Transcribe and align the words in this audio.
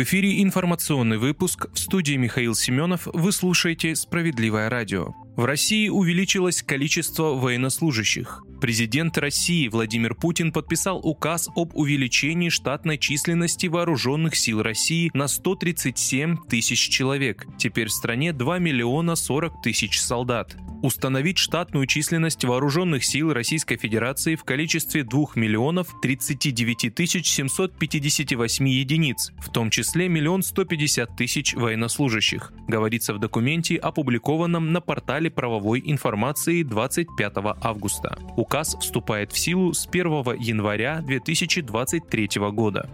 В 0.00 0.02
эфире 0.02 0.42
информационный 0.42 1.18
выпуск. 1.18 1.66
В 1.74 1.78
студии 1.78 2.14
Михаил 2.14 2.54
Семенов. 2.54 3.06
Вы 3.12 3.32
слушаете 3.32 3.94
«Справедливое 3.94 4.70
радио». 4.70 5.12
В 5.36 5.44
России 5.44 5.90
увеличилось 5.90 6.62
количество 6.62 7.34
военнослужащих. 7.34 8.42
Президент 8.62 9.18
России 9.18 9.68
Владимир 9.68 10.14
Путин 10.14 10.52
подписал 10.52 11.00
указ 11.02 11.50
об 11.54 11.76
увеличении 11.76 12.48
штатной 12.48 12.96
численности 12.96 13.66
вооруженных 13.66 14.36
сил 14.36 14.62
России 14.62 15.10
на 15.12 15.28
137 15.28 16.46
тысяч 16.48 16.88
человек. 16.88 17.46
Теперь 17.58 17.88
в 17.88 17.92
стране 17.92 18.32
2 18.32 18.58
миллиона 18.58 19.16
40 19.16 19.60
тысяч 19.60 20.00
солдат 20.00 20.56
установить 20.82 21.38
штатную 21.38 21.86
численность 21.86 22.44
вооруженных 22.44 23.04
сил 23.04 23.32
Российской 23.32 23.76
Федерации 23.76 24.34
в 24.34 24.44
количестве 24.44 25.04
2 25.04 25.26
миллионов 25.34 25.94
39 26.02 26.94
тысяч 26.94 27.30
758 27.30 28.68
единиц, 28.68 29.32
в 29.38 29.50
том 29.50 29.70
числе 29.70 30.08
миллион 30.08 30.42
150 30.42 31.16
тысяч 31.16 31.54
военнослужащих, 31.54 32.52
говорится 32.68 33.14
в 33.14 33.18
документе, 33.18 33.76
опубликованном 33.76 34.72
на 34.72 34.80
портале 34.80 35.30
правовой 35.30 35.82
информации 35.84 36.62
25 36.62 37.32
августа. 37.62 38.18
Указ 38.36 38.76
вступает 38.80 39.32
в 39.32 39.38
силу 39.38 39.72
с 39.72 39.86
1 39.86 40.10
января 40.38 41.00
2023 41.00 42.28
года. 42.52 42.88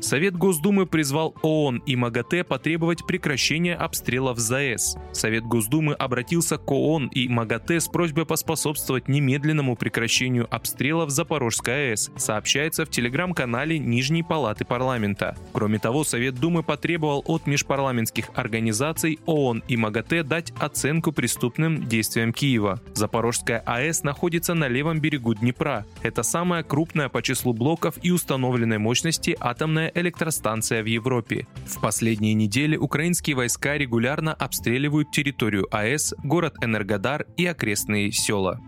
Совет 0.00 0.36
Госдумы 0.36 0.86
призвал 0.86 1.34
ООН 1.42 1.82
и 1.84 1.96
МАГАТЭ 1.96 2.44
потребовать 2.44 3.06
прекращения 3.06 3.74
обстрелов 3.74 4.38
ЗАЭС. 4.38 4.96
Совет 5.12 5.44
Госдумы 5.44 5.94
обратился 5.94 6.56
к 6.56 6.70
ООН 6.70 7.08
и 7.08 7.28
МАГАТЭ 7.28 7.80
с 7.80 7.88
просьбой 7.88 8.24
поспособствовать 8.24 9.08
немедленному 9.08 9.76
прекращению 9.76 10.46
обстрелов 10.54 11.10
Запорожской 11.10 11.90
АЭС, 11.90 12.10
сообщается 12.16 12.84
в 12.84 12.90
телеграм-канале 12.90 13.78
Нижней 13.78 14.22
Палаты 14.22 14.64
парламента. 14.64 15.36
Кроме 15.52 15.78
того, 15.78 16.04
Совет 16.04 16.36
Думы 16.36 16.62
потребовал 16.62 17.22
от 17.26 17.46
межпарламентских 17.46 18.30
организаций 18.34 19.18
ООН 19.26 19.64
и 19.68 19.76
МАГАТЭ 19.76 20.22
дать 20.22 20.52
оценку 20.60 21.12
преступным 21.12 21.86
действиям 21.88 22.32
Киева. 22.32 22.80
Запорожская 22.94 23.62
АЭС 23.66 24.04
находится 24.04 24.54
на 24.54 24.68
левом 24.68 25.00
берегу 25.00 25.34
Днепра. 25.34 25.84
Это 26.02 26.22
самая 26.22 26.62
крупная 26.62 27.08
по 27.08 27.22
числу 27.22 27.52
блоков 27.52 27.96
и 28.02 28.10
установленной 28.10 28.78
мощности 28.78 29.36
атомная 29.40 29.87
электростанция 29.94 30.82
в 30.82 30.86
Европе. 30.86 31.46
В 31.66 31.80
последние 31.80 32.34
недели 32.34 32.76
украинские 32.76 33.36
войска 33.36 33.76
регулярно 33.76 34.32
обстреливают 34.32 35.10
территорию 35.10 35.66
АЭС, 35.70 36.14
город 36.22 36.56
Энергодар 36.62 37.26
и 37.36 37.46
окрестные 37.46 38.12
села. 38.12 38.60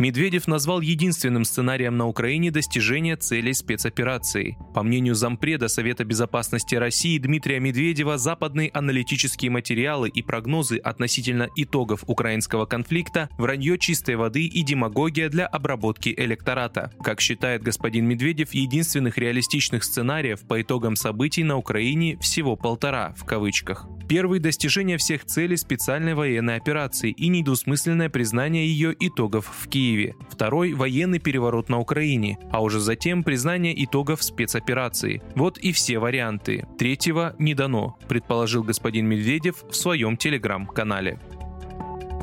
Медведев 0.00 0.48
назвал 0.48 0.80
единственным 0.80 1.44
сценарием 1.44 1.98
на 1.98 2.06
Украине 2.06 2.50
достижения 2.50 3.18
целей 3.18 3.52
спецоперации. 3.52 4.56
По 4.72 4.82
мнению 4.82 5.14
зампреда 5.14 5.68
Совета 5.68 6.06
безопасности 6.06 6.74
России 6.74 7.18
Дмитрия 7.18 7.60
Медведева, 7.60 8.16
западные 8.16 8.70
аналитические 8.70 9.50
материалы 9.50 10.08
и 10.08 10.22
прогнозы 10.22 10.78
относительно 10.78 11.50
итогов 11.54 12.04
украинского 12.06 12.64
конфликта– 12.64 13.28
вранье 13.36 13.76
чистой 13.76 14.16
воды 14.16 14.46
и 14.46 14.62
демагогия 14.62 15.28
для 15.28 15.46
обработки 15.46 16.14
электората. 16.16 16.90
Как 17.04 17.20
считает 17.20 17.62
господин 17.62 18.06
Медведев, 18.08 18.54
единственных 18.54 19.18
реалистичных 19.18 19.84
сценариев 19.84 20.40
по 20.48 20.62
итогам 20.62 20.96
событий 20.96 21.44
на 21.44 21.58
Украине 21.58 22.16
всего 22.22 22.56
полтора, 22.56 23.14
в 23.18 23.26
кавычках. 23.26 23.86
Первый– 24.08 24.38
достижение 24.40 24.96
всех 24.96 25.26
целей 25.26 25.58
специальной 25.58 26.14
военной 26.14 26.56
операции 26.56 27.10
и 27.10 27.28
недвусмысленное 27.28 28.08
признание 28.08 28.66
ее 28.66 28.96
итогов 28.98 29.46
в 29.46 29.68
Киеве. 29.68 29.89
Киеве, 29.90 30.14
второй– 30.28 30.72
военный 30.74 31.18
переворот 31.18 31.68
на 31.68 31.80
Украине, 31.80 32.38
а 32.52 32.62
уже 32.62 32.78
затем 32.78 33.24
признание 33.24 33.84
итогов 33.84 34.22
спецоперации. 34.22 35.20
Вот 35.34 35.58
и 35.58 35.72
все 35.72 35.98
варианты. 35.98 36.64
Третьего 36.78 37.34
не 37.38 37.54
дано, 37.54 37.98
предположил 38.08 38.62
господин 38.62 39.06
Медведев 39.06 39.64
в 39.68 39.74
своем 39.74 40.16
телеграм-канале. 40.16 41.18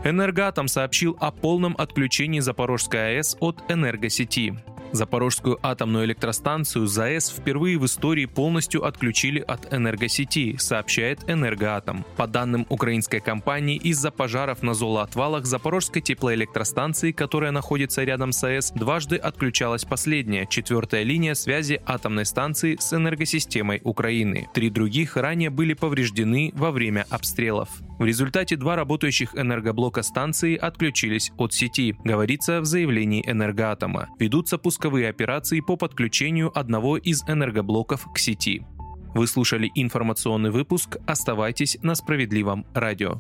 Энергоатом 0.05 0.69
сообщил 0.69 1.17
о 1.19 1.31
полном 1.31 1.75
отключении 1.77 2.39
Запорожской 2.39 3.17
АЭС 3.17 3.35
от 3.41 3.69
энергосети. 3.69 4.55
Запорожскую 4.97 5.59
атомную 5.61 6.05
электростанцию 6.05 6.87
ЗАЭС 6.87 7.29
впервые 7.29 7.77
в 7.77 7.85
истории 7.85 8.25
полностью 8.25 8.83
отключили 8.83 9.39
от 9.39 9.71
энергосети, 9.71 10.55
сообщает 10.57 11.19
Энергоатом. 11.29 12.03
По 12.15 12.25
данным 12.25 12.65
украинской 12.69 13.19
компании, 13.19 13.77
из-за 13.77 14.09
пожаров 14.09 14.63
на 14.63 14.73
золоотвалах 14.73 15.45
Запорожской 15.45 16.01
теплоэлектростанции, 16.01 17.11
которая 17.11 17.51
находится 17.51 18.03
рядом 18.03 18.31
с 18.31 18.43
АЭС, 18.43 18.71
дважды 18.71 19.17
отключалась 19.17 19.85
последняя, 19.85 20.47
четвертая 20.47 21.03
линия 21.03 21.35
связи 21.35 21.79
атомной 21.85 22.25
станции 22.25 22.75
с 22.79 22.91
энергосистемой 22.91 23.81
Украины. 23.83 24.47
Три 24.55 24.71
других 24.71 25.15
ранее 25.15 25.51
были 25.51 25.75
повреждены 25.75 26.51
во 26.55 26.71
время 26.71 27.05
обстрелов. 27.11 27.69
В 27.99 28.05
результате 28.05 28.55
два 28.55 28.75
работающих 28.75 29.35
энергоблока 29.35 30.01
станции 30.01 30.55
отключились 30.55 31.31
от 31.37 31.53
сети, 31.53 31.95
говорится 32.03 32.61
в 32.61 32.65
заявлении 32.65 33.23
Энергоатома. 33.27 34.07
Ведутся 34.17 34.57
пуск 34.57 34.86
пусковые 34.87 35.09
операции 35.09 35.59
по 35.59 35.75
подключению 35.75 36.57
одного 36.57 36.95
из 36.95 37.21
энергоблоков 37.27 38.07
к 38.13 38.17
сети. 38.17 38.65
Вы 39.13 39.27
слушали 39.27 39.69
информационный 39.75 40.49
выпуск. 40.49 40.95
Оставайтесь 41.05 41.77
на 41.81 41.93
справедливом 41.93 42.65
радио. 42.73 43.19